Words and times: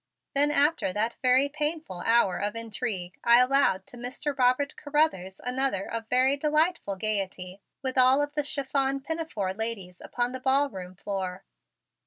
Then 0.33 0.49
after 0.49 0.91
that 0.93 1.17
very 1.21 1.47
painful 1.47 2.01
hour 2.07 2.37
of 2.39 2.55
intrigue 2.55 3.19
I 3.23 3.37
allowed 3.39 3.85
to 3.85 3.97
Mr. 3.97 4.35
Robert 4.35 4.75
Carruthers 4.75 5.39
another 5.43 5.85
of 5.87 6.09
very 6.09 6.35
delightful 6.35 6.95
gayety 6.95 7.61
with 7.83 7.99
all 7.99 8.23
of 8.23 8.33
the 8.33 8.43
"chiffon 8.43 9.01
pinafore" 9.01 9.53
ladies 9.53 10.01
upon 10.01 10.31
the 10.31 10.39
ballroom 10.39 10.95
floor. 10.95 11.43